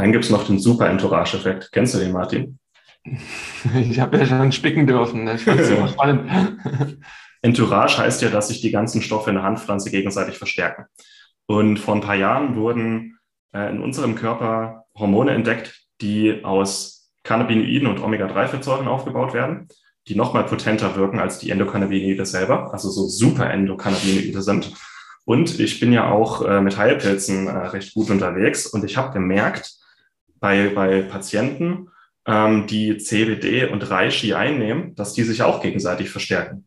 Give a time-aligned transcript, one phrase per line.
[0.00, 1.72] Dann gibt es noch den Super-Entourage-Effekt.
[1.72, 2.58] Kennst du den, Martin?
[3.74, 5.28] Ich habe ja schon spicken dürfen.
[5.28, 6.30] Ich fand es super spannend.
[7.42, 10.86] Entourage heißt ja, dass sich die ganzen Stoffe in der Handpflanze gegenseitig verstärken.
[11.46, 13.18] Und vor ein paar Jahren wurden
[13.52, 19.68] äh, in unserem Körper Hormone entdeckt, die aus Cannabinoiden und Omega-3-Fettsäuren aufgebaut werden,
[20.08, 24.72] die nochmal potenter wirken als die Endokannabinoide selber, also so super Endokannabinoide sind.
[25.26, 29.12] Und ich bin ja auch äh, mit Heilpilzen äh, recht gut unterwegs und ich habe
[29.12, 29.79] gemerkt,
[30.40, 31.90] bei, bei Patienten,
[32.26, 36.66] ähm, die CBD und Reishi einnehmen, dass die sich auch gegenseitig verstärken.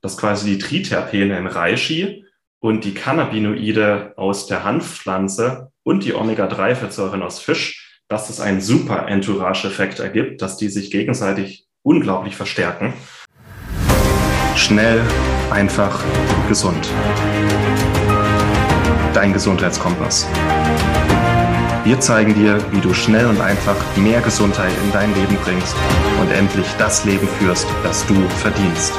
[0.00, 2.24] Dass quasi die Triterpene im Reishi
[2.60, 9.08] und die Cannabinoide aus der Hanfpflanze und die Omega-3-Fettsäuren aus Fisch, dass das einen super
[9.08, 12.92] Entourage-Effekt ergibt, dass die sich gegenseitig unglaublich verstärken.
[14.56, 15.00] Schnell,
[15.50, 16.04] einfach,
[16.48, 16.88] gesund.
[19.14, 20.26] Dein Gesundheitskompass.
[21.84, 25.74] Wir zeigen dir, wie du schnell und einfach mehr Gesundheit in dein Leben bringst
[26.20, 28.92] und endlich das Leben führst, das du verdienst.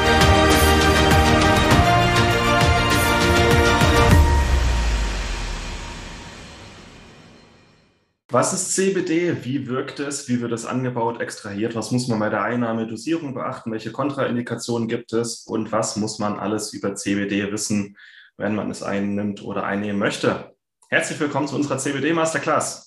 [8.30, 9.46] Was ist CBD?
[9.46, 10.28] Wie wirkt es?
[10.28, 11.76] Wie wird es angebaut, extrahiert?
[11.76, 13.72] Was muss man bei der Einnahme, Dosierung beachten?
[13.72, 15.46] Welche Kontraindikationen gibt es?
[15.48, 17.96] Und was muss man alles über CBD wissen,
[18.36, 20.53] wenn man es einnimmt oder einnehmen möchte?
[20.94, 22.86] Herzlich willkommen zu unserer CBD Masterclass.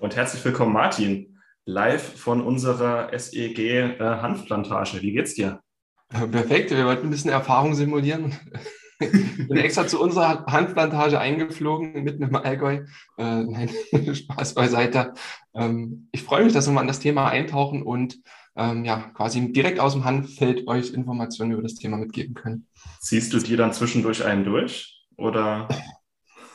[0.00, 5.00] Und herzlich willkommen, Martin, live von unserer SEG äh, Hanfplantage.
[5.00, 5.60] Wie geht's dir?
[6.08, 8.36] Perfekt, wir wollten ein bisschen Erfahrung simulieren.
[8.98, 12.80] Ich bin extra zu unserer Handplantage eingeflogen, mitten im Allgäu.
[13.16, 13.70] Äh, nein,
[14.12, 15.12] Spaß beiseite.
[15.54, 18.18] Ähm, ich freue mich, dass wir mal an das Thema eintauchen und
[18.56, 22.66] ähm, ja, quasi direkt aus dem Handfeld euch Informationen über das Thema mitgeben können.
[22.98, 24.96] Ziehst du dir dann zwischendurch einen durch?
[25.16, 25.68] Oder?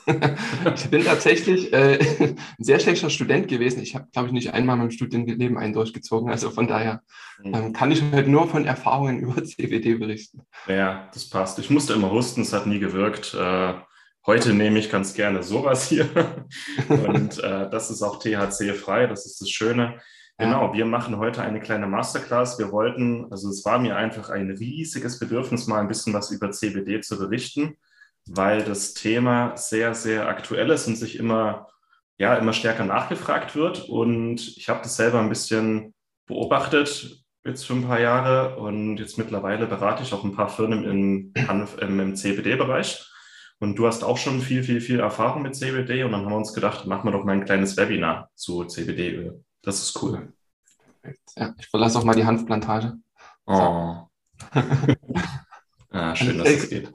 [0.76, 3.82] ich bin tatsächlich äh, ein sehr schlechter Student gewesen.
[3.82, 6.30] Ich habe, glaube ich, nicht einmal in meinem Studienleben einen durchgezogen.
[6.30, 7.02] Also von daher
[7.42, 7.54] hm.
[7.54, 10.42] ähm, kann ich halt nur von Erfahrungen über CBD berichten.
[10.68, 11.60] Ja, das passt.
[11.60, 13.34] Ich musste immer husten, es hat nie gewirkt.
[13.34, 13.74] Äh,
[14.26, 16.10] heute nehme ich ganz gerne sowas hier.
[16.90, 20.00] Und äh, das ist auch THC-frei, das ist das Schöne.
[20.40, 22.58] Genau, wir machen heute eine kleine Masterclass.
[22.58, 26.52] Wir wollten, also es war mir einfach ein riesiges Bedürfnis, mal ein bisschen was über
[26.52, 27.78] CBD zu berichten
[28.28, 31.68] weil das Thema sehr, sehr aktuell ist und sich immer,
[32.18, 33.90] ja, immer stärker nachgefragt wird.
[33.90, 35.94] Und ich habe das selber ein bisschen
[36.26, 40.84] beobachtet jetzt für ein paar Jahre und jetzt mittlerweile berate ich auch ein paar Firmen
[40.86, 43.10] im, im, im CBD-Bereich.
[43.60, 46.38] Und du hast auch schon viel, viel, viel Erfahrung mit CBD und dann haben wir
[46.38, 49.44] uns gedacht, machen wir doch mal ein kleines Webinar zu CBD-Öl.
[49.62, 50.34] Das ist cool.
[51.38, 52.94] Ja, ich verlasse auch mal die Hanfplantage.
[53.46, 54.08] Oh.
[55.92, 56.94] ah, schön, dass es geht.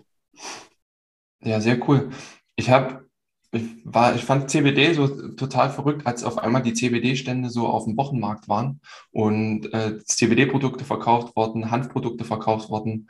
[1.41, 2.10] Ja, sehr cool.
[2.56, 3.09] Ich habe,
[3.53, 7.84] ich war, ich fand CBD so total verrückt, als auf einmal die CBD-Stände so auf
[7.84, 8.81] dem Wochenmarkt waren
[9.12, 13.09] und äh, CBD-Produkte verkauft wurden, Hanfprodukte verkauft wurden.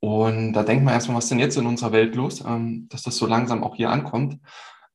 [0.00, 3.02] Und da denkt man erstmal, was ist denn jetzt in unserer Welt los, ähm, dass
[3.02, 4.38] das so langsam auch hier ankommt.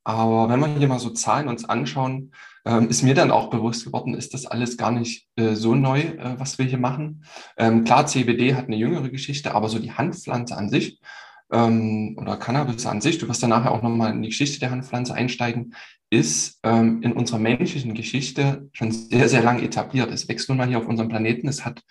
[0.04, 2.32] Aber wenn wir hier mal so Zahlen uns anschauen,
[2.66, 6.00] ähm, ist mir dann auch bewusst geworden, ist das alles gar nicht äh, so neu,
[6.00, 7.26] äh, was wir hier machen.
[7.58, 11.00] Ähm, klar, CBD hat eine jüngere Geschichte, aber so die Hanfpflanze an sich
[11.52, 14.72] ähm, oder Cannabis an sich, du wirst dann nachher auch nochmal in die Geschichte der
[14.72, 15.74] Handpflanze einsteigen,
[16.09, 20.12] ist ähm, in unserer menschlichen Geschichte schon sehr, sehr lang etabliert.
[20.12, 21.81] Es wächst nun mal hier auf unserem Planeten, es hat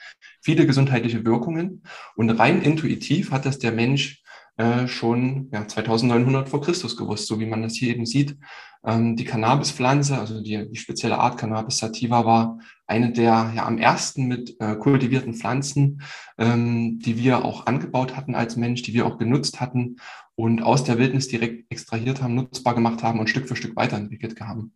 [0.43, 1.83] viele gesundheitliche Wirkungen
[2.15, 4.23] und rein intuitiv hat das der Mensch
[4.57, 8.39] äh, schon ja, 2900 vor Christus gewusst, so wie man das hier eben sieht.
[8.87, 13.79] Ähm, die Cannabispflanze, also die, die spezielle Art Cannabis sativa war eine der ja am
[13.79, 16.03] ersten mit äh, kultivierten Pflanzen,
[16.39, 19.97] ähm, die wir auch angebaut hatten als Mensch, die wir auch genutzt hatten
[20.35, 24.41] und aus der Wildnis direkt extrahiert haben, nutzbar gemacht haben und Stück für Stück weiterentwickelt
[24.41, 24.73] haben.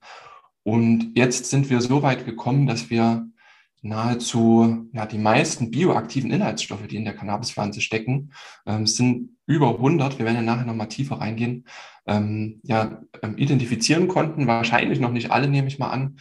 [0.63, 3.27] Und jetzt sind wir so weit gekommen, dass wir
[3.83, 8.33] nahezu ja, die meisten bioaktiven Inhaltsstoffe, die in der Cannabispflanze stecken,
[8.67, 11.67] ähm, sind über 100, wir werden ja nachher nochmal tiefer reingehen,
[12.07, 14.47] ähm, ja, ähm, identifizieren konnten.
[14.47, 16.19] Wahrscheinlich noch nicht alle, nehme ich mal an,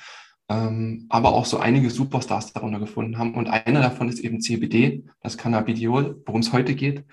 [0.49, 3.35] ähm, aber auch so einige Superstars darunter gefunden haben.
[3.35, 7.05] Und einer davon ist eben CBD, das Cannabidiol, worum es heute geht.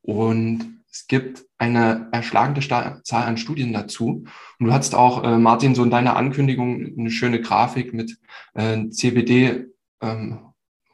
[0.00, 4.24] Und es gibt eine erschlagende Zahl an Studien dazu.
[4.58, 8.18] Und du hattest auch, äh, Martin, so in deiner Ankündigung eine schöne Grafik mit
[8.54, 9.66] äh, CBD,
[10.00, 10.38] ähm,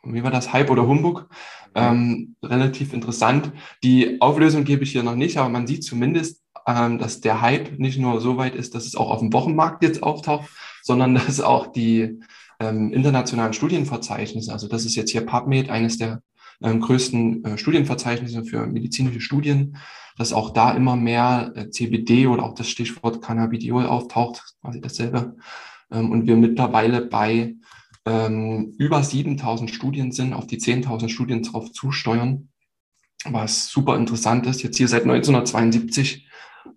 [0.03, 1.29] wie war das, Hype oder Humbug?
[1.77, 3.53] Ähm, relativ interessant.
[3.83, 7.79] Die Auflösung gebe ich hier noch nicht, aber man sieht zumindest, ähm, dass der Hype
[7.79, 10.51] nicht nur so weit ist, dass es auch auf dem Wochenmarkt jetzt auftaucht,
[10.85, 12.21] sondern dass auch die
[12.61, 16.23] ähm, internationalen Studienverzeichnisse, also das ist jetzt hier PubMed, eines der
[16.61, 19.77] äh, größten äh, Studienverzeichnisse für medizinische Studien,
[20.17, 25.37] dass auch da immer mehr äh, CBD oder auch das Stichwort Cannabidiol auftaucht, quasi dasselbe.
[25.91, 27.57] Ähm, und wir mittlerweile bei
[28.07, 32.51] ähm, über 7000 Studien sind, auf die 10.000 Studien drauf zusteuern,
[33.25, 34.63] was super interessant ist.
[34.63, 36.29] Jetzt hier seit 1972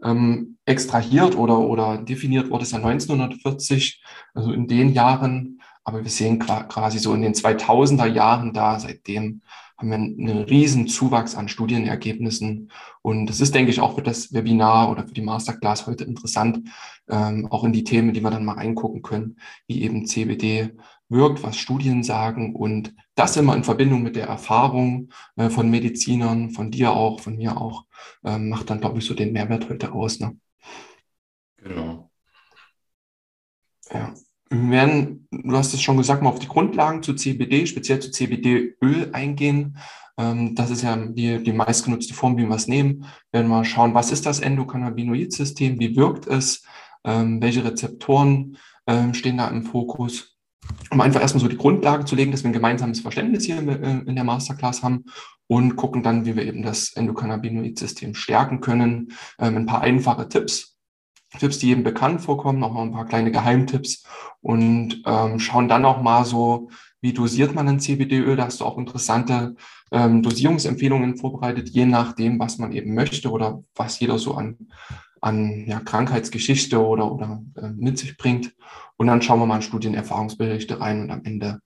[0.04, 4.02] ähm, extrahiert oder, oder definiert wurde es ja 1940,
[4.34, 5.62] also in den Jahren.
[5.84, 9.42] Aber wir sehen quasi so in den 2000er Jahren da, seitdem
[9.78, 12.72] haben wir einen riesen Zuwachs an Studienergebnissen.
[13.04, 16.68] Und das ist, denke ich, auch für das Webinar oder für die Masterclass heute interessant,
[17.10, 19.38] ähm, auch in die Themen, die wir dann mal reingucken können,
[19.68, 20.72] wie eben CBD
[21.10, 26.50] wirkt, was Studien sagen und das immer in Verbindung mit der Erfahrung äh, von Medizinern,
[26.52, 27.86] von dir auch, von mir auch,
[28.24, 30.20] äh, macht dann, glaube ich, so den Mehrwert heute aus.
[30.20, 30.38] Ne?
[31.58, 32.10] Genau.
[33.92, 34.14] Ja.
[34.50, 38.12] Wir werden, du hast es schon gesagt, mal auf die Grundlagen zu CBD, speziell zu
[38.12, 39.78] CBD-Öl eingehen.
[40.18, 43.02] Ähm, das ist ja die, die meistgenutzte Form, wie wir es nehmen.
[43.32, 46.64] Wir werden mal schauen, was ist das Endokannabinoid-System, wie wirkt es,
[47.04, 48.58] ähm, welche Rezeptoren
[48.88, 50.37] ähm, stehen da im Fokus
[50.90, 54.16] um einfach erstmal so die Grundlage zu legen, dass wir ein gemeinsames Verständnis hier in
[54.16, 55.06] der Masterclass haben
[55.48, 59.14] und gucken dann, wie wir eben das Endokannabinoid-System stärken können.
[59.40, 60.78] Ähm, ein paar einfache Tipps,
[61.40, 64.04] Tipps, die eben bekannt vorkommen, auch noch ein paar kleine Geheimtipps
[64.42, 66.70] und ähm, schauen dann auch mal so,
[67.02, 68.36] wie dosiert man ein CBD-Öl.
[68.36, 69.56] Da hast du auch interessante
[69.92, 74.70] ähm, Dosierungsempfehlungen vorbereitet, je nachdem, was man eben möchte oder was jeder so an,
[75.22, 78.54] an ja, Krankheitsgeschichte oder, oder äh, mit sich bringt.
[78.98, 81.60] Und dann schauen wir mal in Studienerfahrungsberichte rein und am Ende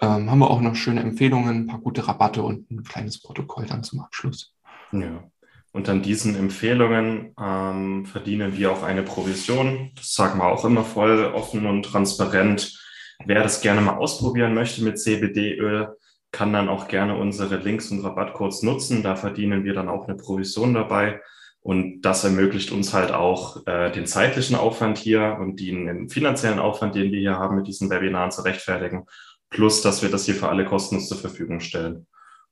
[0.00, 3.66] ähm, haben wir auch noch schöne Empfehlungen, ein paar gute Rabatte und ein kleines Protokoll
[3.66, 4.54] dann zum Abschluss.
[4.92, 5.24] Ja.
[5.72, 9.90] Und an diesen Empfehlungen ähm, verdienen wir auch eine Provision.
[9.94, 12.78] Das sagen wir auch immer voll offen und transparent.
[13.24, 15.96] Wer das gerne mal ausprobieren möchte mit CBD-Öl,
[16.30, 19.02] kann dann auch gerne unsere Links und Rabattcodes nutzen.
[19.02, 21.20] Da verdienen wir dann auch eine Provision dabei.
[21.62, 26.58] Und das ermöglicht uns halt auch äh, den zeitlichen Aufwand hier und den, den, finanziellen
[26.58, 29.06] Aufwand, den wir hier haben, mit diesen Webinaren zu rechtfertigen.
[29.48, 32.06] Plus, dass wir das hier für alle kostenlos zur Verfügung stellen.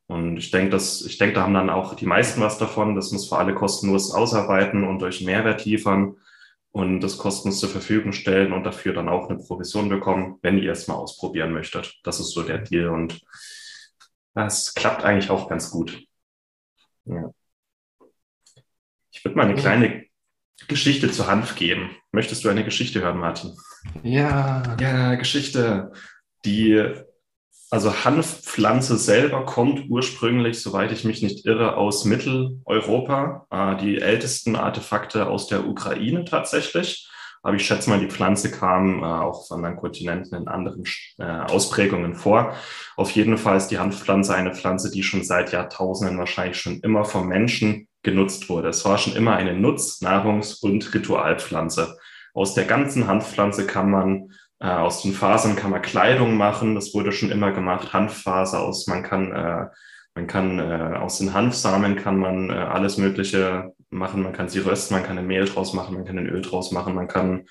[0.06, 2.94] Und ich denke, dass, ich denke, da haben dann auch die meisten was davon.
[2.94, 6.16] Das muss für alle kostenlos ausarbeiten und euch Mehrwert liefern
[6.72, 10.70] und das kostenlos zur Verfügung stellen und dafür dann auch eine Provision bekommen, wenn ihr
[10.72, 11.98] es mal ausprobieren möchtet.
[12.04, 13.20] Das ist so der Deal und
[14.34, 16.00] das klappt eigentlich auch ganz gut.
[17.06, 17.30] Ja.
[19.20, 20.06] Ich würde mal eine kleine
[20.66, 21.90] Geschichte zur Hanf geben.
[22.10, 23.54] Möchtest du eine Geschichte hören, Martin?
[24.02, 24.62] Ja.
[24.80, 25.92] Ja, Geschichte.
[26.46, 26.82] Die,
[27.68, 33.46] also Hanfpflanze selber kommt ursprünglich, soweit ich mich nicht irre, aus Mitteleuropa.
[33.50, 37.06] Äh, die ältesten Artefakte aus der Ukraine tatsächlich.
[37.42, 40.82] Aber ich schätze mal, die Pflanze kam äh, auch von anderen Kontinenten in anderen
[41.18, 42.54] äh, Ausprägungen vor.
[42.96, 47.04] Auf jeden Fall ist die Hanfpflanze eine Pflanze, die schon seit Jahrtausenden wahrscheinlich schon immer
[47.04, 48.68] vom Menschen genutzt wurde.
[48.68, 51.98] Es war schon immer eine Nutz-, Nahrungs- und Ritualpflanze.
[52.34, 56.74] Aus der ganzen Hanfpflanze kann man, äh, aus den Fasern kann man Kleidung machen.
[56.74, 57.92] Das wurde schon immer gemacht.
[57.92, 59.66] Hanffaser aus, man kann, äh,
[60.14, 64.22] man kann äh, aus den Hanfsamen kann man äh, alles Mögliche machen.
[64.22, 66.72] Man kann sie rösten, man kann ein Mehl draus machen, man kann ein Öl draus
[66.72, 67.46] machen, man kann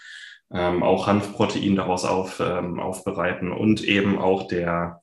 [0.52, 5.02] ähm, auch Hanfprotein daraus auf, ähm, aufbereiten und eben auch der,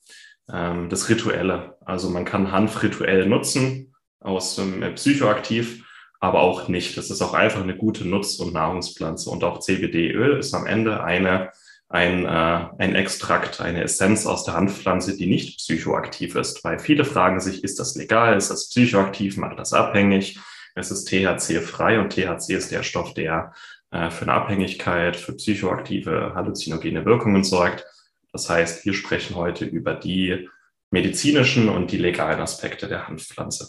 [0.53, 1.77] ähm, das Rituelle.
[1.85, 3.86] Also man kann Hanf rituell nutzen
[4.21, 5.85] aus ähm, psychoaktiv,
[6.21, 6.97] aber auch nicht.
[6.97, 9.31] Das ist auch einfach eine gute Nutz- und Nahrungspflanze.
[9.31, 11.51] Und auch CBD-Öl ist am Ende eine,
[11.89, 16.65] ein, äh, ein Extrakt, eine Essenz aus der Hanfpflanze, die nicht psychoaktiv ist.
[16.65, 18.37] Weil viele fragen sich, ist das legal?
[18.37, 19.37] Ist das psychoaktiv?
[19.37, 20.39] Macht das abhängig?
[20.75, 23.53] Es ist THC-frei und THC ist der Stoff, der
[23.91, 27.87] äh, für eine Abhängigkeit, für psychoaktive, halluzinogene Wirkungen sorgt.
[28.33, 30.49] Das heißt, wir sprechen heute über die
[30.97, 33.69] medizinischen und die legalen Aspekte der Hanfpflanze.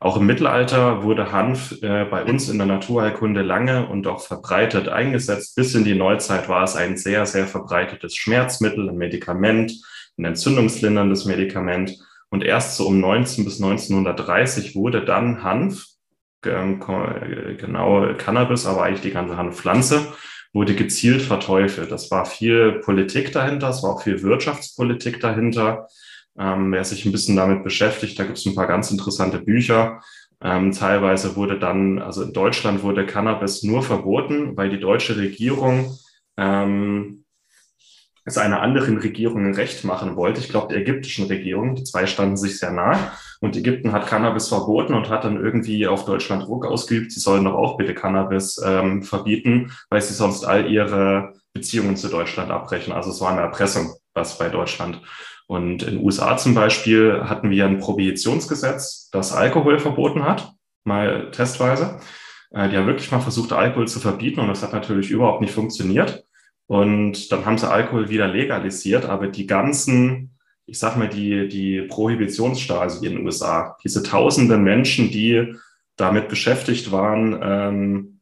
[0.00, 4.88] Auch im Mittelalter wurde Hanf äh, bei uns in der Naturheilkunde lange und auch verbreitet
[4.88, 5.56] eingesetzt.
[5.56, 9.72] Bis in die Neuzeit war es ein sehr, sehr verbreitetes Schmerzmittel, ein Medikament,
[10.18, 11.98] ein entzündungslinderndes Medikament.
[12.30, 15.86] Und erst so um 19 bis 1930 wurde dann Hanf,
[16.46, 16.80] ähm,
[17.58, 20.12] genau Cannabis, aber eigentlich die ganze Hanfpflanze,
[20.52, 21.90] wurde gezielt verteufelt.
[21.90, 25.88] Das war viel Politik dahinter, es war auch viel Wirtschaftspolitik dahinter.
[26.38, 30.00] Ähm, wer sich ein bisschen damit beschäftigt, da gibt es ein paar ganz interessante Bücher.
[30.42, 35.96] Ähm, teilweise wurde dann, also in Deutschland wurde Cannabis nur verboten, weil die deutsche Regierung
[36.36, 37.24] ähm,
[38.26, 40.40] es einer anderen Regierung recht machen wollte.
[40.40, 41.74] Ich glaube, der ägyptischen Regierung.
[41.74, 43.12] Die zwei standen sich sehr nah.
[43.40, 47.44] Und Ägypten hat Cannabis verboten und hat dann irgendwie auf Deutschland Druck ausgeübt, sie sollen
[47.44, 52.94] doch auch bitte Cannabis ähm, verbieten, weil sie sonst all ihre Beziehungen zu Deutschland abbrechen.
[52.94, 55.02] Also es war eine Erpressung, was bei Deutschland.
[55.46, 61.30] Und in den USA zum Beispiel hatten wir ein Prohibitionsgesetz, das Alkohol verboten hat, mal
[61.30, 62.00] testweise.
[62.50, 65.52] Äh, die haben wirklich mal versucht, Alkohol zu verbieten und das hat natürlich überhaupt nicht
[65.52, 66.24] funktioniert.
[66.66, 71.82] Und dann haben sie Alkohol wieder legalisiert, aber die ganzen, ich sag mal, die, die
[71.82, 75.54] Prohibitionsstasi in den USA, diese tausenden Menschen, die
[75.96, 78.13] damit beschäftigt waren, ähm, äh,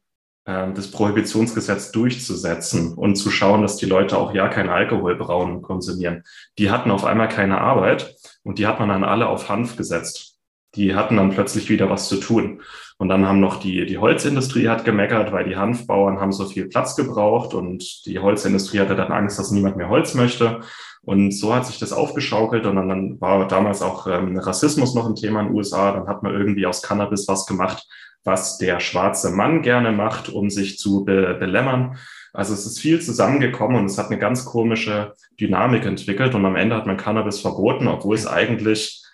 [0.45, 5.63] das Prohibitionsgesetz durchzusetzen und zu schauen, dass die Leute auch ja kein Alkohol brauen und
[5.63, 6.25] konsumieren.
[6.59, 10.41] Die hatten auf einmal keine Arbeit und die hat man dann alle auf Hanf gesetzt.
[10.75, 12.63] Die hatten dann plötzlich wieder was zu tun.
[12.99, 16.69] Und dann haben noch die, die Holzindustrie hat gemeckert, weil die Hanfbauern haben so viel
[16.69, 20.61] Platz gebraucht und die Holzindustrie hatte dann Angst, dass niemand mehr Holz möchte.
[21.03, 25.07] Und so hat sich das aufgeschaukelt und dann, dann war damals auch ähm, Rassismus noch
[25.07, 25.93] ein Thema in den USA.
[25.93, 27.87] Dann hat man irgendwie aus Cannabis was gemacht,
[28.25, 31.99] was der schwarze Mann gerne macht, um sich zu be belämmern.
[32.33, 36.57] Also es ist viel zusammengekommen und es hat eine ganz komische Dynamik entwickelt und am
[36.57, 39.05] Ende hat man Cannabis verboten, obwohl es eigentlich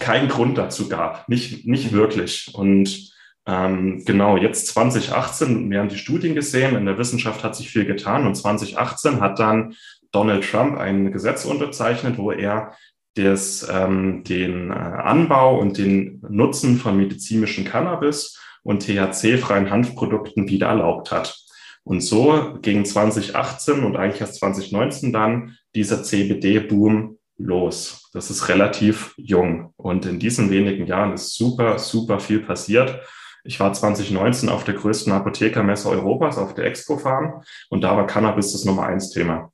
[0.00, 1.28] keinen Grund dazu gab.
[1.28, 2.50] Nicht, nicht wirklich.
[2.54, 3.12] Und
[3.46, 7.84] ähm, genau, jetzt 2018, wir haben die Studien gesehen, in der Wissenschaft hat sich viel
[7.84, 9.74] getan und 2018 hat dann
[10.10, 12.72] Donald Trump ein Gesetz unterzeichnet, wo er
[13.16, 20.68] des, ähm, den äh, Anbau und den Nutzen von medizinischem Cannabis und THC-freien Hanfprodukten wieder
[20.68, 21.38] erlaubt hat.
[21.84, 28.10] Und so ging 2018 und eigentlich erst 2019 dann dieser CBD-Boom los.
[28.12, 29.72] Das ist relativ jung.
[29.76, 33.00] Und in diesen wenigen Jahren ist super, super viel passiert.
[33.44, 38.06] Ich war 2019 auf der größten Apothekermesse Europas, auf der Expo Farm, und da war
[38.06, 39.52] Cannabis das Nummer eins Thema.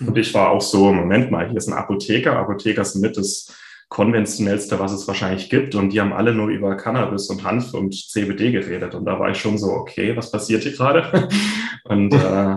[0.00, 2.36] Und ich war auch so, Moment mal, hier ist ein Apotheker.
[2.36, 3.54] Apotheker sind mit das
[3.88, 5.74] konventionellste, was es wahrscheinlich gibt.
[5.74, 8.94] Und die haben alle nur über Cannabis und Hanf und CBD geredet.
[8.94, 11.28] Und da war ich schon so, okay, was passiert hier gerade?
[11.84, 12.56] Und äh,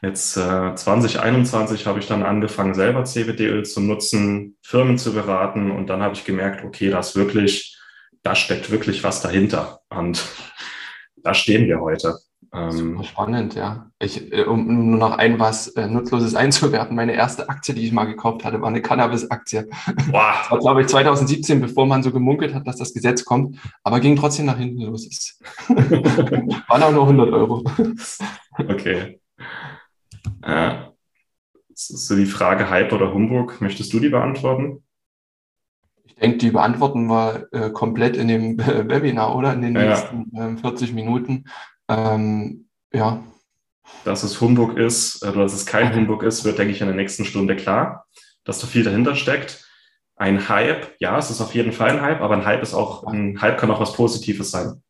[0.00, 5.70] jetzt äh, 2021 habe ich dann angefangen, selber CBD-Öl zu nutzen, Firmen zu beraten.
[5.70, 7.78] Und dann habe ich gemerkt, okay, da ist wirklich,
[8.22, 9.80] da steckt wirklich was dahinter.
[9.90, 10.24] Und
[11.22, 12.16] da stehen wir heute.
[12.54, 13.90] Ähm, spannend, ja.
[13.98, 17.92] Ich, äh, um nur noch ein was äh, Nutzloses einzuwerfen, meine erste Aktie, die ich
[17.92, 19.68] mal gekauft hatte, war eine Cannabis-Aktie.
[20.10, 20.34] Wow.
[20.42, 24.00] Das war, glaube ich, 2017, bevor man so gemunkelt hat, dass das Gesetz kommt, aber
[24.00, 25.38] ging trotzdem nach hinten los.
[25.68, 27.64] Waren auch nur 100 Euro.
[28.58, 29.20] Okay.
[30.42, 30.74] Äh,
[31.74, 34.84] so die Frage Hype oder Humbug, möchtest du die beantworten?
[36.04, 39.54] Ich denke, die beantworten wir äh, komplett in dem äh, Webinar, oder?
[39.54, 39.88] In den ja.
[39.88, 41.44] nächsten 40 ähm, Minuten.
[41.88, 43.22] Ähm, ja.
[44.04, 46.96] Dass es Humbug ist oder dass es kein Humbug ist, wird, denke ich, in der
[46.96, 48.06] nächsten Stunde klar,
[48.44, 49.66] dass da viel dahinter steckt.
[50.16, 53.04] Ein Hype, ja, es ist auf jeden Fall ein Hype, aber ein Hype ist auch,
[53.04, 54.82] ein Hype kann auch was Positives sein.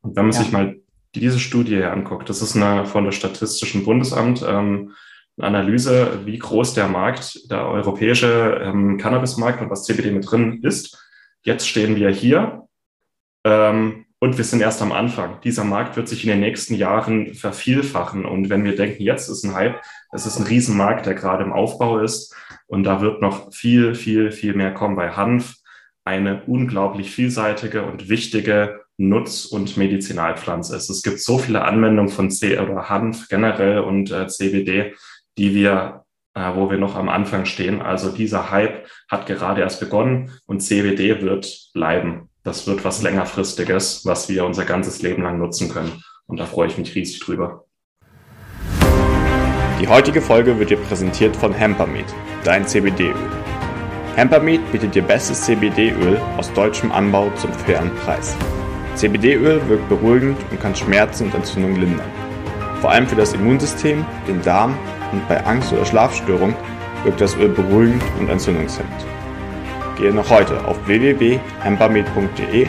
[0.00, 0.40] Und wenn man ja.
[0.40, 0.76] sich mal
[1.14, 4.94] diese Studie hier anguckt, das ist eine von der Statistischen Bundesamt, ähm,
[5.38, 10.60] eine Analyse, wie groß der Markt, der europäische ähm, Cannabismarkt und was CBD mit drin
[10.62, 10.98] ist.
[11.42, 12.66] Jetzt stehen wir hier.
[13.44, 15.40] Ähm, und wir sind erst am Anfang.
[15.42, 18.24] Dieser Markt wird sich in den nächsten Jahren vervielfachen.
[18.24, 19.80] Und wenn wir denken, jetzt ist ein Hype,
[20.12, 22.34] es ist ein Riesenmarkt, der gerade im Aufbau ist.
[22.66, 25.56] Und da wird noch viel, viel, viel mehr kommen bei Hanf.
[26.04, 30.88] Eine unglaublich vielseitige und wichtige Nutz- und Medizinalpflanze ist.
[30.88, 34.94] Es gibt so viele Anwendungen von C oder Hanf generell und äh, CBD,
[35.36, 37.82] die wir äh, wo wir noch am Anfang stehen.
[37.82, 44.06] Also dieser Hype hat gerade erst begonnen und CBD wird bleiben das wird was längerfristiges,
[44.06, 46.00] was wir unser ganzes Leben lang nutzen können.
[46.26, 47.64] Und da freue ich mich riesig drüber.
[49.80, 52.06] Die heutige Folge wird dir präsentiert von Hempermeat,
[52.44, 53.14] dein CBD-Öl.
[54.14, 58.36] Hempermeat bietet dir bestes CBD-Öl aus deutschem Anbau zum fairen Preis.
[58.94, 62.10] CBD-Öl wirkt beruhigend und kann Schmerzen und Entzündungen lindern.
[62.80, 64.78] Vor allem für das Immunsystem, den Darm
[65.10, 66.54] und bei Angst oder Schlafstörung
[67.02, 69.15] wirkt das Öl beruhigend und entzündungshemmend.
[69.96, 72.68] Gehe noch heute auf www.hempermed.de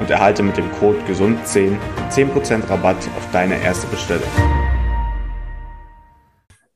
[0.00, 1.76] und erhalte mit dem Code GESUND10
[2.08, 4.22] 10% Rabatt auf deine erste Bestellung.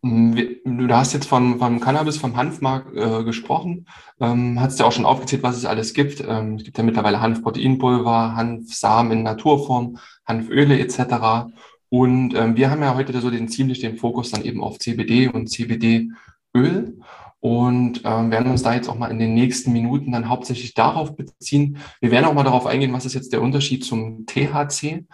[0.03, 3.87] Du hast jetzt von, vom Cannabis, vom Hanfmarkt äh, gesprochen.
[4.21, 6.23] Ähm, hast ja auch schon aufgezählt, was es alles gibt.
[6.29, 11.49] Ähm, es gibt ja mittlerweile Hanfproteinpulver, Hanfsamen in Naturform, Hanföle etc.
[11.89, 15.29] Und ähm, wir haben ja heute so den ziemlich den Fokus dann eben auf CBD
[15.29, 16.99] und CBD-Öl
[17.41, 21.17] und ähm, werden uns da jetzt auch mal in den nächsten Minuten dann hauptsächlich darauf
[21.17, 21.79] beziehen.
[22.01, 25.07] Wir werden auch mal darauf eingehen, was ist jetzt der Unterschied zum THC.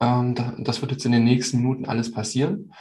[0.00, 2.72] Ähm, da, das wird jetzt in den nächsten Minuten alles passieren.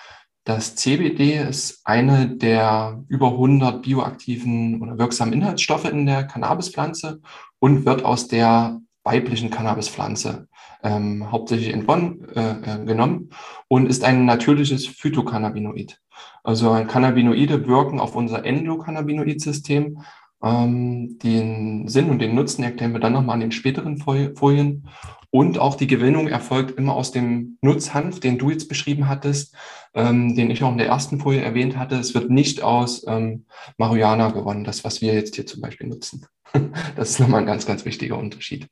[0.45, 7.19] Das CBD ist eine der über 100 bioaktiven oder wirksamen Inhaltsstoffe in der Cannabispflanze
[7.59, 10.47] und wird aus der weiblichen Cannabispflanze
[10.83, 13.31] ähm, hauptsächlich Bonn äh, äh, genommen
[13.67, 15.99] und ist ein natürliches Phytocannabinoid.
[16.45, 19.99] Also Cannabinoide wirken auf unser Endokannabinoid-System.
[20.43, 24.87] Ähm, den Sinn und den Nutzen erklären wir dann nochmal an den späteren Folien.
[25.31, 29.55] Und auch die Gewinnung erfolgt immer aus dem Nutzhanf, den du jetzt beschrieben hattest,
[29.95, 31.95] ähm, den ich auch in der ersten Folie erwähnt hatte.
[31.95, 33.45] Es wird nicht aus ähm,
[33.77, 36.25] Marihuana gewonnen, das, was wir jetzt hier zum Beispiel nutzen.
[36.95, 38.67] Das ist nochmal ein ganz, ganz wichtiger Unterschied.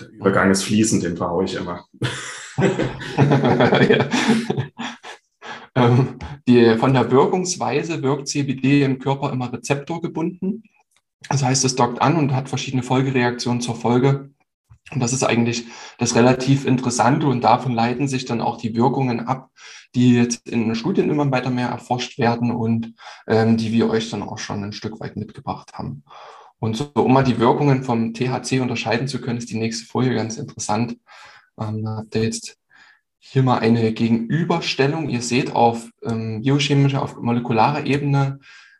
[0.00, 1.84] Der Übergang ist fließend, den verhaue ich immer.
[2.56, 4.06] ja.
[5.76, 6.18] Ähm,
[6.48, 10.64] die, von der Wirkungsweise wirkt CBD im Körper immer rezeptorgebunden.
[11.28, 14.30] Das heißt, es dockt an und hat verschiedene Folgereaktionen zur Folge.
[14.92, 15.64] Und das ist eigentlich
[15.98, 19.50] das relativ Interessante und davon leiten sich dann auch die Wirkungen ab,
[19.94, 22.94] die jetzt in Studien immer weiter mehr erforscht werden und
[23.26, 26.04] ähm, die wir euch dann auch schon ein Stück weit mitgebracht haben.
[26.60, 30.14] Und so, um mal die Wirkungen vom THC unterscheiden zu können, ist die nächste Folie
[30.14, 30.96] ganz interessant.
[31.60, 32.56] Ähm, da habt ihr jetzt
[33.28, 35.08] hier mal eine Gegenüberstellung.
[35.08, 38.38] Ihr seht auf ähm, biochemischer, auf molekularer Ebene,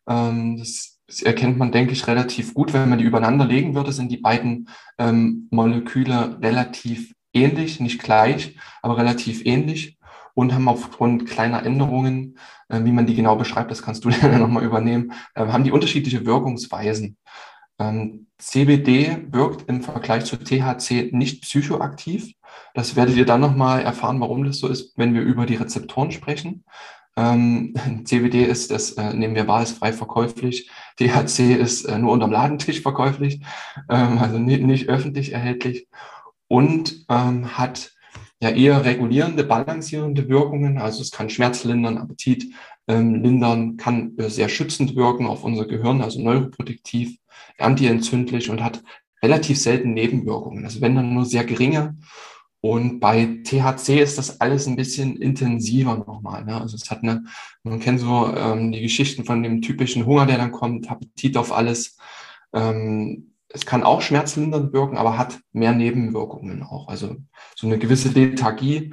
[0.09, 2.73] ähm, das, das, erkennt man, denke ich, relativ gut.
[2.73, 8.57] Wenn man die übereinander legen würde, sind die beiden ähm, Moleküle relativ ähnlich, nicht gleich,
[8.83, 9.99] aber relativ ähnlich
[10.35, 12.39] und haben aufgrund kleiner Änderungen,
[12.69, 15.73] äh, wie man die genau beschreibt, das kannst du dann nochmal übernehmen, äh, haben die
[15.73, 17.17] unterschiedliche Wirkungsweisen.
[17.79, 22.33] Ähm, CBD wirkt im Vergleich zu THC nicht psychoaktiv.
[22.75, 26.13] Das werdet ihr dann nochmal erfahren, warum das so ist, wenn wir über die Rezeptoren
[26.13, 26.65] sprechen.
[27.17, 30.71] Ähm, CBD ist, das äh, nehmen wir wahr, ist frei verkäuflich.
[30.99, 33.43] THC ist äh, nur unterm Ladentisch verkäuflich,
[33.89, 35.89] ähm, also nicht, nicht, öffentlich erhältlich
[36.49, 37.93] und ähm, hat
[38.41, 40.79] ja eher regulierende, balancierende Wirkungen.
[40.79, 42.53] Also es kann Schmerz lindern, Appetit
[42.87, 47.17] ähm, lindern, kann äh, sehr schützend wirken auf unser Gehirn, also neuroprotektiv
[47.59, 48.83] antientzündlich und hat
[49.23, 50.65] relativ selten Nebenwirkungen.
[50.65, 51.97] Also wenn dann nur sehr geringe.
[52.61, 56.45] Und bei THC ist das alles ein bisschen intensiver nochmal.
[56.45, 56.61] Ne?
[56.61, 57.25] Also es hat eine,
[57.63, 61.53] man kennt so ähm, die Geschichten von dem typischen Hunger, der dann kommt, Appetit auf
[61.53, 61.97] alles.
[62.53, 66.89] Ähm, es kann auch schmerzlindernd wirken, aber hat mehr Nebenwirkungen auch.
[66.89, 67.17] Also
[67.55, 68.93] so eine gewisse Lethargie,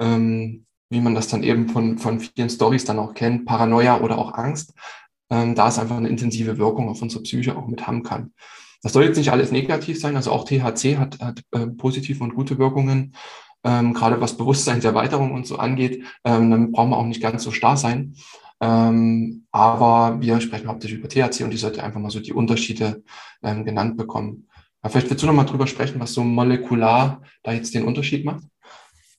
[0.00, 4.18] ähm, wie man das dann eben von, von vielen Stories dann auch kennt, Paranoia oder
[4.18, 4.74] auch Angst,
[5.32, 8.34] ähm, da es einfach eine intensive Wirkung auf unsere Psyche auch mit haben kann.
[8.82, 12.34] Das soll jetzt nicht alles negativ sein, also auch THC hat, hat äh, positive und
[12.34, 13.14] gute Wirkungen,
[13.64, 16.04] ähm, gerade was Bewusstseinserweiterung und so angeht.
[16.24, 18.14] Ähm, dann brauchen wir auch nicht ganz so starr sein.
[18.60, 23.02] Ähm, aber wir sprechen hauptsächlich über THC und die sollte einfach mal so die Unterschiede
[23.42, 24.48] ähm, genannt bekommen.
[24.82, 28.24] Aber vielleicht willst du noch mal drüber sprechen, was so molekular da jetzt den Unterschied
[28.24, 28.44] macht?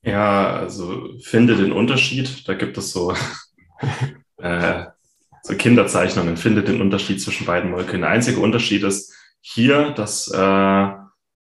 [0.04, 2.48] Ja, also finde den Unterschied.
[2.48, 3.14] Da gibt es so
[4.38, 4.86] äh,
[5.46, 8.02] so Kinderzeichnungen, findet den Unterschied zwischen beiden Molekülen.
[8.02, 10.92] Der einzige Unterschied ist hier, dass äh,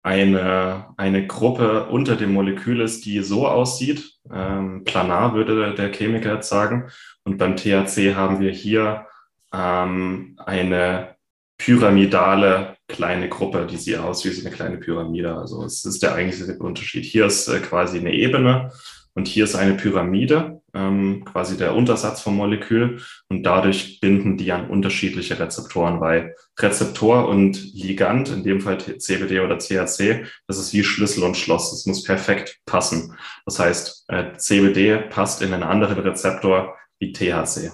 [0.04, 4.20] eine, eine Gruppe unter dem Molekül ist, die so aussieht.
[4.32, 6.90] Ähm, planar würde der Chemiker jetzt sagen.
[7.24, 9.08] Und beim THC haben wir hier
[9.54, 11.16] ähm, eine
[11.58, 15.36] pyramidale kleine Gruppe, die sieht aus wie eine kleine Pyramide.
[15.36, 17.06] Also es ist der eigentliche Unterschied.
[17.06, 18.72] Hier ist äh, quasi eine Ebene
[19.14, 23.02] und hier ist eine Pyramide, ähm, quasi der Untersatz vom Molekül.
[23.30, 29.40] Und dadurch binden die an unterschiedliche Rezeptoren, weil Rezeptor und Ligand, in dem Fall CBD
[29.40, 31.74] oder THC, das ist wie Schlüssel und Schloss.
[31.74, 33.16] Es muss perfekt passen.
[33.46, 37.72] Das heißt, äh, CBD passt in einen anderen Rezeptor wie THC.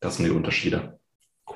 [0.00, 0.98] Das sind die Unterschiede.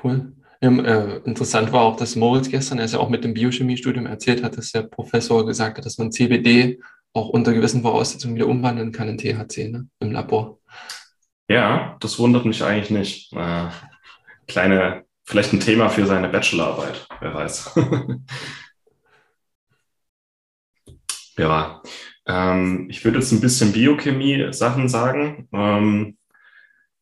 [0.03, 0.33] Cool.
[0.63, 4.07] Ja, äh, interessant war auch, dass Moritz gestern, er ist ja auch mit dem Biochemiestudium
[4.07, 6.81] erzählt hat, dass der Professor gesagt hat, dass man CBD
[7.17, 9.89] auch unter gewissen Voraussetzungen wieder umwandeln kann in THC ne?
[10.01, 10.59] im Labor.
[11.49, 13.33] Ja, das wundert mich eigentlich nicht.
[13.33, 13.69] Äh,
[14.47, 17.79] kleine, vielleicht ein Thema für seine Bachelorarbeit, wer weiß.
[21.39, 21.83] ja,
[22.27, 25.49] ähm, ich würde jetzt ein bisschen Biochemie-Sachen sagen.
[25.53, 26.19] Ähm,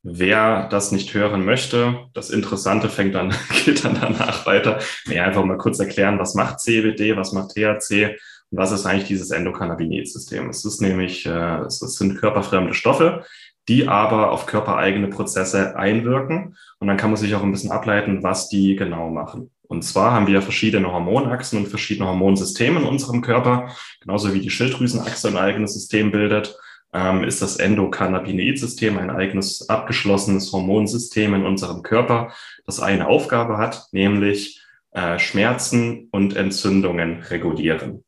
[0.03, 4.79] wer das nicht hören möchte, das Interessante fängt dann, geht dann danach weiter.
[5.07, 8.17] Mir einfach mal kurz erklären, was macht CBD, was macht THC
[8.57, 10.49] was ist eigentlich dieses Endokannabinoid-System?
[10.49, 13.25] Es ist nämlich, äh, es sind körperfremde Stoffe,
[13.69, 16.57] die aber auf körpereigene Prozesse einwirken.
[16.79, 19.51] Und dann kann man sich auch ein bisschen ableiten, was die genau machen.
[19.63, 24.51] Und zwar haben wir verschiedene Hormonachsen und verschiedene Hormonsysteme in unserem Körper, genauso wie die
[24.51, 26.55] Schilddrüsenachse ein eigenes System bildet
[26.95, 32.33] ähm, ist das Endokannabinoid-System ein eigenes abgeschlossenes Hormonsystem in unserem Körper,
[32.65, 34.63] das eine Aufgabe hat, nämlich
[34.93, 38.04] äh, Schmerzen und Entzündungen regulieren.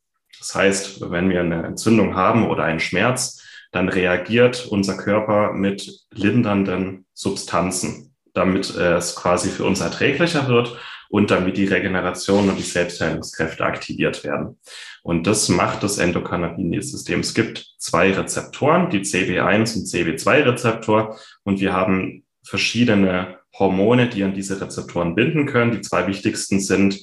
[0.46, 6.06] Das heißt, wenn wir eine Entzündung haben oder einen Schmerz, dann reagiert unser Körper mit
[6.12, 10.78] lindernden Substanzen, damit es quasi für uns erträglicher wird
[11.08, 14.60] und damit die Regeneration und die Selbstheilungskräfte aktiviert werden.
[15.02, 17.20] Und das macht das Endokannabinoid-System.
[17.20, 24.34] Es gibt zwei Rezeptoren, die CB1 und CB2-Rezeptor, und wir haben verschiedene Hormone, die an
[24.34, 25.72] diese Rezeptoren binden können.
[25.72, 26.94] Die zwei wichtigsten sind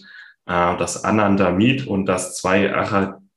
[0.45, 2.37] äh, das Anandamid und das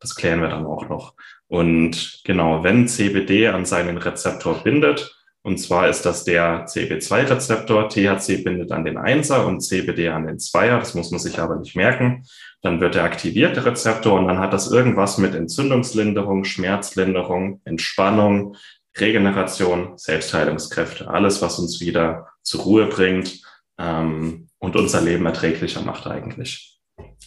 [0.00, 1.14] Das klären wir dann auch noch.
[1.46, 7.88] Und genau, wenn CBD an seinen Rezeptor bindet, und zwar ist das der CB2-Rezeptor.
[7.88, 10.78] THC bindet an den Einser und CBD an den Zweier.
[10.78, 12.24] Das muss man sich aber nicht merken.
[12.62, 18.56] Dann wird der aktivierte Rezeptor und dann hat das irgendwas mit Entzündungslinderung, Schmerzlinderung, Entspannung,
[18.96, 21.08] Regeneration, Selbstheilungskräfte.
[21.08, 23.40] Alles, was uns wieder zur Ruhe bringt
[23.78, 26.78] ähm, und unser Leben erträglicher macht eigentlich.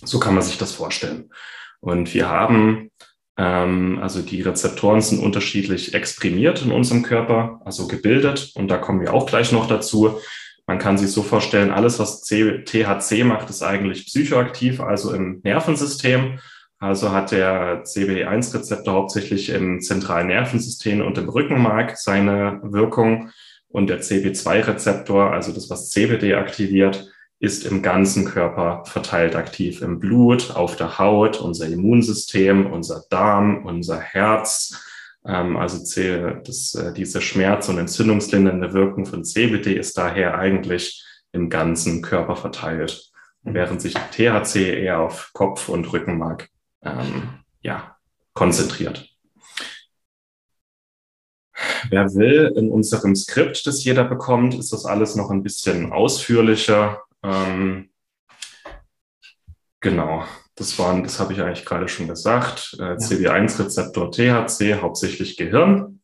[0.04, 1.32] So kann man sich das vorstellen.
[1.80, 2.92] Und wir haben
[3.38, 8.52] ähm, also die Rezeptoren sind unterschiedlich exprimiert in unserem Körper, also gebildet.
[8.56, 10.20] Und da kommen wir auch gleich noch dazu.
[10.66, 16.40] Man kann sich so vorstellen, alles, was THC macht, ist eigentlich psychoaktiv, also im Nervensystem.
[16.80, 23.30] Also hat der CB1-Rezeptor hauptsächlich im zentralen Nervensystem und im Rückenmark seine Wirkung.
[23.70, 30.00] Und der CB2-Rezeptor, also das, was CBD aktiviert, ist im ganzen Körper verteilt aktiv, im
[30.00, 34.93] Blut, auf der Haut, unser Immunsystem, unser Darm, unser Herz.
[35.26, 41.50] Ähm, also das, äh, diese Schmerz- und entzündungslindernde Wirkung von CBD ist daher eigentlich im
[41.50, 43.12] ganzen Körper verteilt,
[43.44, 43.54] mhm.
[43.54, 46.50] während sich THC eher auf Kopf und Rückenmark
[46.82, 47.98] ähm, ja,
[48.34, 49.10] konzentriert.
[51.90, 57.04] Wer will, in unserem Skript, das jeder bekommt, ist das alles noch ein bisschen ausführlicher.
[57.24, 57.90] Ähm,
[59.80, 60.24] genau,
[60.56, 62.76] das waren, das habe ich eigentlich gerade schon gesagt.
[62.80, 66.00] Äh, CB1-Rezeptor THC, hauptsächlich Gehirn.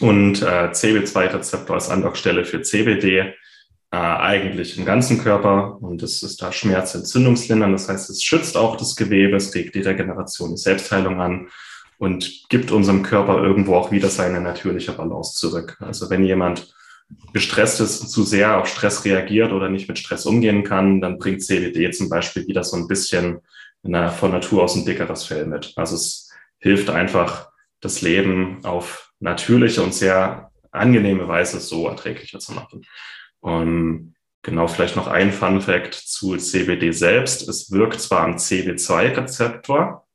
[0.00, 3.34] Und äh, CB2-Rezeptor als Andockstelle für CBD,
[3.90, 5.78] äh, eigentlich im ganzen Körper.
[5.80, 7.72] Und es ist da Schmerzentzündungslindern.
[7.72, 11.48] Das heißt, es schützt auch das Gewebe, es regt die Regeneration, die Selbstheilung an
[11.98, 15.76] und gibt unserem Körper irgendwo auch wieder seine natürliche Balance zurück.
[15.80, 16.72] Also wenn jemand
[17.32, 21.42] gestresst ist, zu sehr auf Stress reagiert oder nicht mit Stress umgehen kann, dann bringt
[21.42, 23.38] CBD zum Beispiel wieder so ein bisschen
[23.84, 25.72] eine, von Natur aus ein dickeres Fell mit.
[25.76, 27.48] Also es hilft einfach,
[27.80, 32.84] das Leben auf natürliche und sehr angenehme Weise so erträglicher zu machen.
[33.40, 37.48] Und genau vielleicht noch ein Fun Fact zu CBD selbst.
[37.48, 40.06] Es wirkt zwar am CB2-Rezeptor,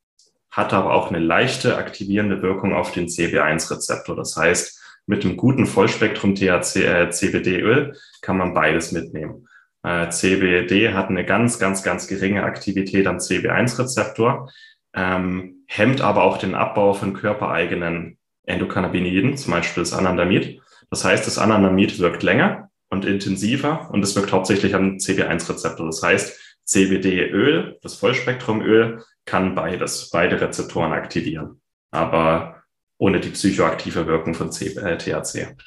[0.52, 4.16] hat aber auch eine leichte aktivierende Wirkung auf den CB1-Rezeptor.
[4.16, 9.48] Das heißt, mit einem guten Vollspektrum THC, äh, CBD-Öl kann man beides mitnehmen.
[9.84, 14.50] Äh, CBD hat eine ganz, ganz, ganz geringe Aktivität am CB1-Rezeptor,
[14.96, 20.62] ähm, hemmt aber auch den Abbau von körpereigenen Endokannabinoiden, zum Beispiel das Anandamid.
[20.90, 25.86] Das heißt, das Anandamid wirkt länger und intensiver und es wirkt hauptsächlich am CB1-Rezeptor.
[25.86, 31.62] Das heißt, CBD-Öl, das Vollspektrumöl, kann beides, beide Rezeptoren aktivieren.
[31.92, 32.64] Aber
[32.98, 35.58] ohne die psychoaktive Wirkung von C äh, THC.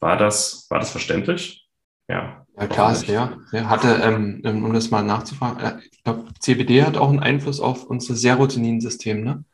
[0.00, 1.66] War das, war das verständlich?
[2.08, 2.43] Ja.
[2.56, 3.36] Ja, klar ist ja.
[3.52, 7.60] Er hatte, ähm, um das mal nachzufragen, äh, ich glaube, CBD hat auch einen Einfluss
[7.60, 9.44] auf unser Serotoninsystem, ne?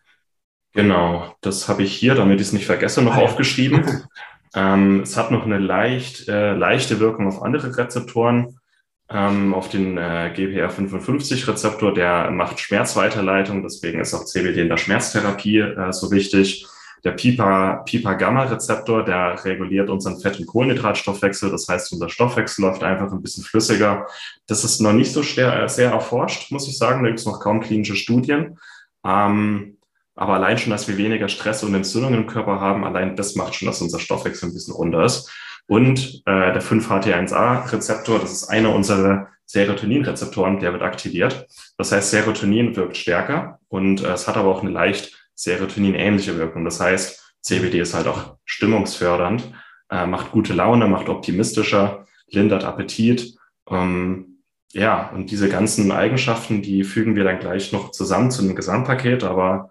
[0.73, 4.05] Genau, das habe ich hier, damit ich es nicht vergesse, noch ah, aufgeschrieben.
[4.55, 8.61] ähm, es hat noch eine leicht, äh, leichte Wirkung auf andere Rezeptoren,
[9.09, 15.59] ähm, auf den äh, GPR55-Rezeptor, der macht Schmerzweiterleitung, deswegen ist auch CBD in der Schmerztherapie
[15.59, 16.67] äh, so wichtig.
[17.05, 21.51] Der Pipa-Gamma-Rezeptor, der reguliert unseren Fett- und Kohlenhydratstoffwechsel.
[21.51, 24.07] Das heißt, unser Stoffwechsel läuft einfach ein bisschen flüssiger.
[24.47, 27.03] Das ist noch nicht so sehr, sehr erforscht, muss ich sagen.
[27.03, 28.59] Da gibt es noch kaum klinische Studien.
[29.05, 29.79] Ähm,
[30.15, 33.55] aber allein schon, dass wir weniger Stress und Entzündungen im Körper haben, allein das macht
[33.55, 35.31] schon, dass unser Stoffwechsel ein bisschen runter ist.
[35.67, 41.47] Und äh, der 5-HT1A-Rezeptor, das ist einer unserer Serotonin-Rezeptoren, der wird aktiviert.
[41.79, 46.65] Das heißt, Serotonin wirkt stärker und äh, es hat aber auch eine leicht Serotonin-ähnliche Wirkung.
[46.65, 49.53] Das heißt, CBD ist halt auch stimmungsfördernd,
[49.91, 53.37] äh, macht gute Laune, macht optimistischer, lindert Appetit.
[53.69, 58.55] Ähm, ja, und diese ganzen Eigenschaften, die fügen wir dann gleich noch zusammen zu einem
[58.55, 59.71] Gesamtpaket, aber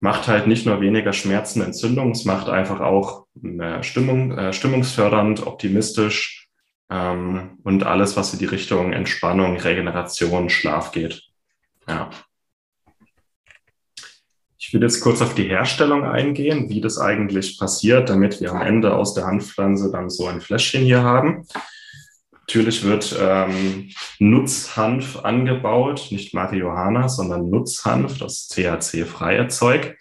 [0.00, 3.26] macht halt nicht nur weniger Schmerzen, Entzündung, es macht einfach auch
[3.82, 6.42] Stimmung, äh, stimmungsfördernd, optimistisch,
[6.92, 11.22] ähm, und alles, was in die Richtung Entspannung, Regeneration, Schlaf geht.
[11.88, 12.10] Ja.
[14.72, 18.62] Ich will jetzt kurz auf die Herstellung eingehen, wie das eigentlich passiert, damit wir am
[18.62, 21.46] Ende aus der Hanfpflanze dann so ein Fläschchen hier haben.
[22.32, 29.98] Natürlich wird ähm, Nutzhanf angebaut, nicht Marihuana, sondern Nutzhanf, das THC-freie Zeug.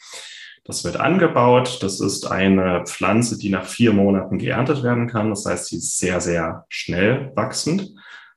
[0.64, 1.80] Das wird angebaut.
[1.82, 5.32] Das ist eine Pflanze, die nach vier Monaten geerntet werden kann.
[5.32, 7.92] Das heißt, sie ist sehr, sehr schnell wachsend.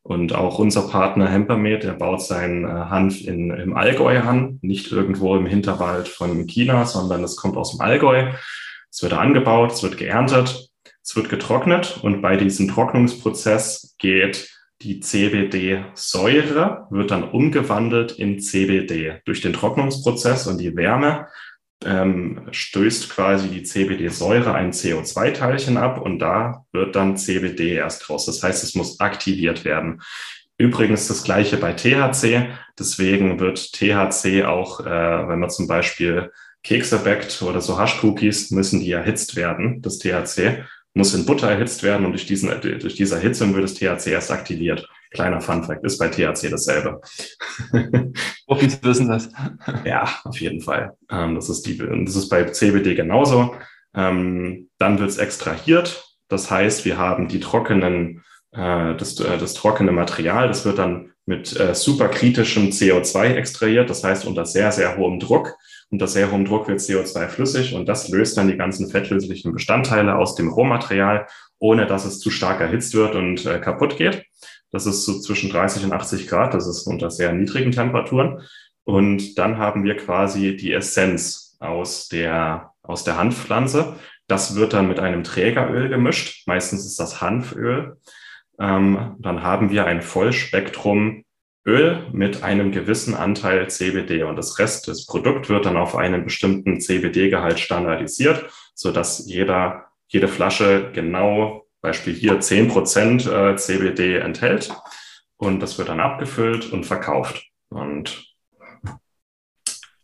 [0.06, 4.92] Und auch unser Partner Hempermed, der baut seinen äh, Hanf in, im Allgäu an, nicht
[4.92, 8.30] irgendwo im Hinterwald von China, sondern es kommt aus dem Allgäu.
[8.90, 10.68] Es wird angebaut, es wird geerntet,
[11.02, 14.50] es wird getrocknet und bei diesem Trocknungsprozess geht
[14.82, 19.22] die CBD-Säure, wird dann umgewandelt in CBD.
[19.24, 21.28] Durch den Trocknungsprozess und die Wärme
[21.86, 28.26] ähm, stößt quasi die CBD-Säure ein CO2-Teilchen ab und da wird dann CBD erst raus.
[28.26, 30.02] Das heißt, es muss aktiviert werden.
[30.56, 32.48] Übrigens das gleiche bei THC.
[32.78, 36.30] Deswegen wird THC auch, äh, wenn man zum Beispiel
[36.62, 41.82] Kekse backt oder so Hash-Cookies, müssen die erhitzt werden, das THC muss in Butter erhitzt
[41.82, 44.88] werden und durch, diesen, durch diese Erhitzung wird das THC erst aktiviert.
[45.14, 47.00] Kleiner Funfact, ist bei THC dasselbe.
[48.46, 49.30] Profis wissen das.
[49.84, 50.96] ja, auf jeden Fall.
[51.08, 53.54] Ähm, das, ist die, das ist bei CBD genauso.
[53.94, 56.04] Ähm, dann wird es extrahiert.
[56.28, 61.12] Das heißt, wir haben die trockenen, äh, das, äh, das trockene Material, das wird dann
[61.26, 65.56] mit äh, superkritischem CO2 extrahiert, das heißt unter sehr, sehr hohem Druck.
[65.90, 70.16] Unter sehr hohem Druck wird CO2 flüssig und das löst dann die ganzen fettlöslichen Bestandteile
[70.16, 71.26] aus dem Rohmaterial,
[71.60, 74.24] ohne dass es zu stark erhitzt wird und äh, kaputt geht.
[74.74, 76.52] Das ist so zwischen 30 und 80 Grad.
[76.52, 78.42] Das ist unter sehr niedrigen Temperaturen.
[78.82, 83.94] Und dann haben wir quasi die Essenz aus der, aus der Hanfpflanze.
[84.26, 86.48] Das wird dann mit einem Trägeröl gemischt.
[86.48, 87.98] Meistens ist das Hanföl.
[88.58, 91.24] Ähm, dann haben wir ein Vollspektrum
[91.64, 96.24] Öl mit einem gewissen Anteil CBD und das Rest des Produkts wird dann auf einen
[96.24, 104.74] bestimmten CBD-Gehalt standardisiert, so dass jeder, jede Flasche genau Beispiel hier 10% äh, CBD enthält.
[105.36, 107.44] Und das wird dann abgefüllt und verkauft.
[107.68, 108.24] Und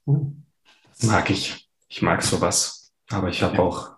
[0.04, 1.70] das mag ich.
[1.88, 2.92] Ich mag sowas.
[3.08, 3.62] Aber ich habe ja.
[3.62, 3.92] auch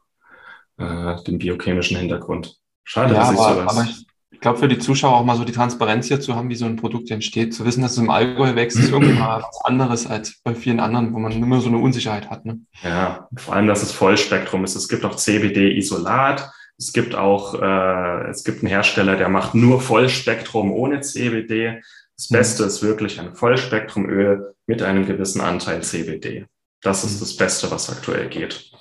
[0.79, 2.57] äh, den biochemischen Hintergrund.
[2.85, 3.77] Schade, ja, dass ich aber, sowas.
[3.77, 6.51] Aber ich, ich glaube, für die Zuschauer auch mal so die Transparenz hier zu haben,
[6.51, 7.53] wie so ein Produkt entsteht.
[7.53, 10.79] Zu wissen, dass es im Allgäu wächst, ist irgendwie mal was anderes als bei vielen
[10.79, 12.45] anderen, wo man immer so eine Unsicherheit hat.
[12.45, 12.61] Ne?
[12.85, 14.77] Ja, vor allem, dass es Vollspektrum ist.
[14.77, 16.49] Es gibt auch CBD-Isolat
[16.83, 21.81] es gibt auch, äh, es gibt einen Hersteller, der macht nur Vollspektrum ohne CBD.
[22.17, 22.35] Das mhm.
[22.35, 26.47] Beste ist wirklich ein Vollspektrumöl mit einem gewissen Anteil CBD.
[26.83, 27.21] Das ist mhm.
[27.21, 28.73] das Beste, was aktuell geht.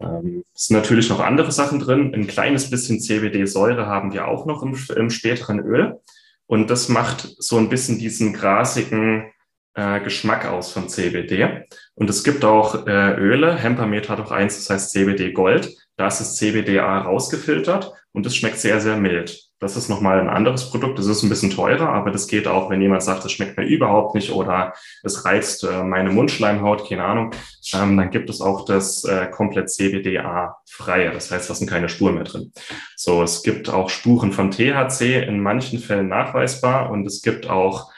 [0.00, 2.12] Ähm, es sind natürlich noch andere Sachen drin.
[2.14, 5.98] Ein kleines bisschen CBD-Säure haben wir auch noch im, im, späteren Öl.
[6.46, 9.32] Und das macht so ein bisschen diesen grasigen
[9.74, 11.64] äh, Geschmack aus von CBD.
[11.94, 13.56] Und es gibt auch äh, Öle.
[13.56, 15.74] Hempermet hat auch eins, das heißt CBD Gold.
[15.98, 19.48] Da ist das CBDA rausgefiltert und es schmeckt sehr, sehr mild.
[19.58, 20.96] Das ist nochmal ein anderes Produkt.
[21.00, 23.66] Das ist ein bisschen teurer, aber das geht auch, wenn jemand sagt, es schmeckt mir
[23.66, 27.32] überhaupt nicht oder es reizt äh, meine Mundschleimhaut, keine Ahnung.
[27.74, 31.10] Ähm, dann gibt es auch das äh, komplett CBDA-freie.
[31.10, 32.52] Das heißt, da sind keine Spuren mehr drin.
[32.94, 37.90] So, es gibt auch Spuren von THC in manchen Fällen nachweisbar und es gibt auch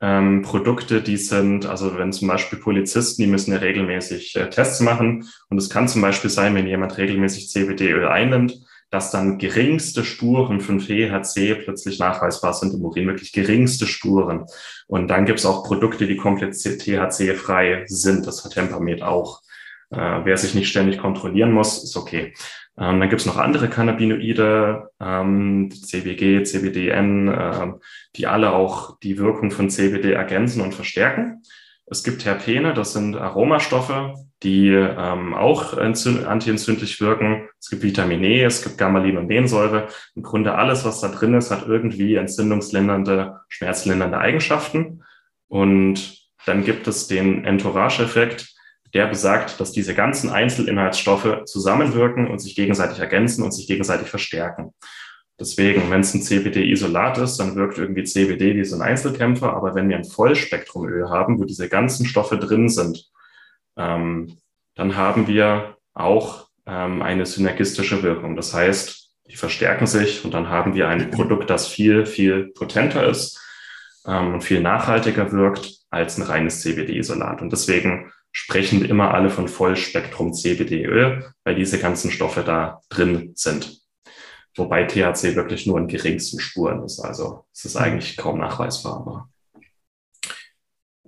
[0.00, 4.80] ähm, Produkte, die sind, also wenn zum Beispiel Polizisten, die müssen ja regelmäßig äh, Tests
[4.80, 8.54] machen und es kann zum Beispiel sein, wenn jemand regelmäßig CBD-Öl einnimmt,
[8.90, 14.46] dass dann geringste Spuren von THC plötzlich nachweisbar sind im Urin, wirklich geringste Spuren.
[14.86, 18.26] Und dann gibt es auch Produkte, die komplett THC-frei sind.
[18.26, 19.42] Das hat Tempermed auch.
[19.90, 22.34] Äh, wer sich nicht ständig kontrollieren muss, ist okay.
[22.78, 27.72] Ähm, dann gibt es noch andere Cannabinoide, ähm, CBG, CBDN, äh,
[28.16, 31.42] die alle auch die Wirkung von CBD ergänzen und verstärken.
[31.88, 37.48] Es gibt Terpene, das sind Aromastoffe, die ähm, auch antientzündlich wirken.
[37.60, 39.86] Es gibt Vitamin E, es gibt Gammalin und Lensäure.
[40.16, 45.04] Im Grunde alles, was da drin ist, hat irgendwie entzündungslindernde, schmerzlindernde Eigenschaften.
[45.48, 48.55] Und dann gibt es den Entourage-Effekt,
[48.94, 54.72] der besagt, dass diese ganzen Einzelinhaltsstoffe zusammenwirken und sich gegenseitig ergänzen und sich gegenseitig verstärken.
[55.38, 59.52] Deswegen, wenn es ein CBD-Isolat ist, dann wirkt irgendwie CBD wie so ein Einzelkämpfer.
[59.52, 63.10] Aber wenn wir ein Vollspektrumöl haben, wo diese ganzen Stoffe drin sind,
[63.76, 64.38] ähm,
[64.76, 68.34] dann haben wir auch ähm, eine synergistische Wirkung.
[68.34, 73.06] Das heißt, die verstärken sich und dann haben wir ein Produkt, das viel, viel potenter
[73.06, 73.38] ist
[74.06, 77.42] ähm, und viel nachhaltiger wirkt als ein reines CBD-Isolat.
[77.42, 83.80] Und deswegen sprechen immer alle von Vollspektrum CBD-Öl, weil diese ganzen Stoffe da drin sind.
[84.54, 87.00] wobei THC wirklich nur in geringsten Spuren ist.
[87.00, 88.96] Also es ist eigentlich kaum nachweisbar.
[88.98, 89.30] Aber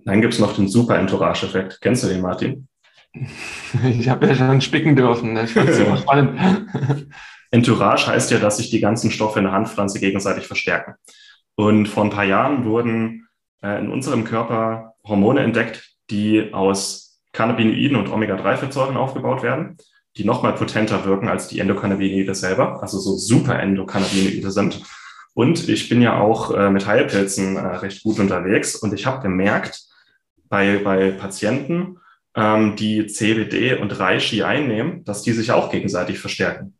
[0.06, 1.80] dann gibt es noch den Super-Entourage-Effekt.
[1.82, 2.68] Kennst du den, Martin?
[3.98, 5.36] Ich habe ja schon spicken dürfen.
[5.48, 6.40] Fand es immer spannend.
[7.50, 10.94] Entourage heißt ja, dass sich die ganzen Stoffe in der Handpflanze gegenseitig verstärken.
[11.56, 13.28] Und vor ein paar Jahren wurden
[13.62, 17.07] äh, in unserem Körper Hormone entdeckt, die aus
[17.38, 19.76] Cannabinoiden und Omega-3-Fettsäuren aufgebaut werden,
[20.16, 24.82] die nochmal potenter wirken als die Endokannabinoide selber, also so super Endokannabinoide sind.
[25.34, 29.22] Und ich bin ja auch äh, mit Heilpilzen äh, recht gut unterwegs und ich habe
[29.22, 29.84] gemerkt,
[30.48, 31.98] bei, bei Patienten,
[32.34, 36.76] ähm, die CBD und Reishi einnehmen, dass die sich auch gegenseitig verstärken.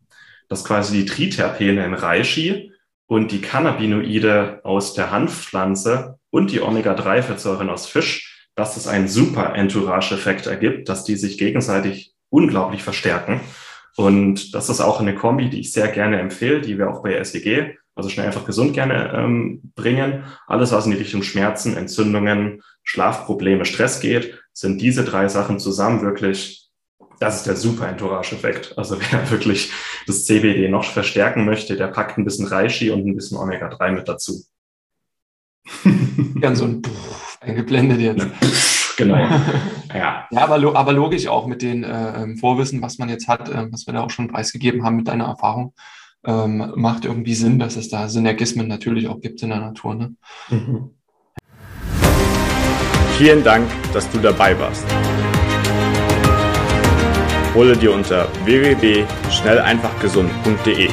[0.49, 2.73] Dass quasi die Triterpene im Reishi
[3.07, 8.28] und die Cannabinoide aus der Hanfpflanze und die Omega-3-Fettsäuren aus Fisch,
[8.59, 13.41] dass es einen super Entourage-Effekt ergibt, dass die sich gegenseitig unglaublich verstärken.
[13.97, 17.23] Und das ist auch eine Kombi, die ich sehr gerne empfehle, die wir auch bei
[17.23, 20.25] SEG, also schnell einfach gesund gerne ähm, bringen.
[20.49, 26.03] Alles, was in die Richtung Schmerzen, Entzündungen, Schlafprobleme, Stress geht, sind diese drei Sachen zusammen
[26.03, 26.69] wirklich,
[27.21, 28.77] das ist der super Entourage-Effekt.
[28.77, 29.71] Also wer wirklich
[30.09, 34.09] das CBD noch verstärken möchte, der packt ein bisschen Reishi und ein bisschen Omega-3 mit
[34.09, 34.43] dazu.
[36.41, 38.27] Ganz so ein Puff eingeblendet jetzt.
[38.97, 39.17] genau.
[39.95, 43.49] Ja, ja aber, aber logisch auch mit den äh, ähm, Vorwissen, was man jetzt hat,
[43.49, 45.73] äh, was wir da auch schon preisgegeben haben mit deiner Erfahrung,
[46.27, 49.95] ähm, macht irgendwie Sinn, dass es da Synergismen natürlich auch gibt in der Natur.
[49.95, 50.15] Ne?
[50.51, 50.91] Mhm.
[53.17, 54.85] Vielen Dank, dass du dabei warst.
[57.55, 60.91] Hole dir unter www.schnelleinfachgesund.de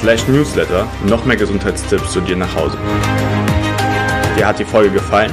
[0.00, 2.76] slash newsletter noch mehr Gesundheitstipps zu dir nach Hause.
[4.36, 5.32] Dir hat die Folge gefallen?